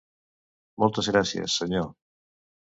[0.83, 1.87] Moltes gràcies, senyor.